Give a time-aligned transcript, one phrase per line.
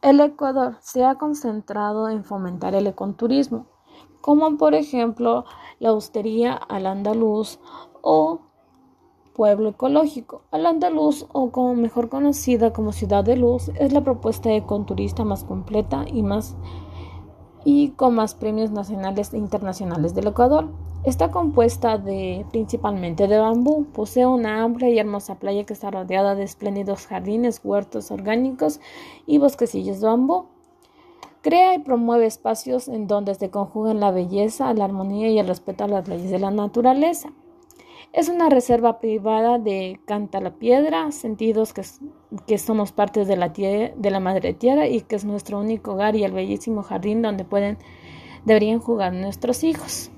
[0.00, 3.66] El Ecuador se ha concentrado en fomentar el ecoturismo,
[4.20, 5.44] como por ejemplo
[5.80, 7.58] la hostería al andaluz
[8.00, 8.42] o
[9.34, 10.42] pueblo ecológico.
[10.52, 15.42] Al andaluz, o como mejor conocida como Ciudad de Luz, es la propuesta ecoturista más
[15.42, 16.56] completa y más
[17.70, 20.70] y con más premios nacionales e internacionales del Ecuador.
[21.04, 22.02] Está compuesta
[22.50, 23.84] principalmente de bambú.
[23.92, 28.80] Posee una amplia y hermosa playa que está rodeada de espléndidos jardines, huertos orgánicos
[29.26, 30.46] y bosquecillos de bambú.
[31.42, 35.84] Crea y promueve espacios en donde se conjugan la belleza, la armonía y el respeto
[35.84, 37.34] a las leyes de la naturaleza.
[38.14, 41.82] Es una reserva privada de Canta la Piedra, sentidos que,
[42.46, 46.16] que somos parte de la, de la Madre Tierra y que es nuestro único hogar
[46.16, 47.78] y el bellísimo jardín donde pueden,
[48.44, 50.10] deberían jugar nuestros hijos.